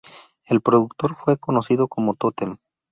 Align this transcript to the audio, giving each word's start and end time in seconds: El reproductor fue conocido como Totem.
El 0.47 0.57
reproductor 0.57 1.15
fue 1.15 1.37
conocido 1.37 1.87
como 1.87 2.15
Totem. 2.15 2.57